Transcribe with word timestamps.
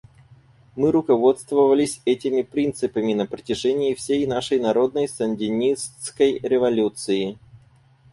Мы 0.75 0.91
руководствовались 0.91 2.01
этими 2.05 2.41
принципами 2.41 3.13
на 3.13 3.27
протяжении 3.27 3.93
всей 3.93 4.25
нашей 4.25 4.59
народной 4.59 5.07
сандинистской 5.07 6.39
революции. 6.39 7.37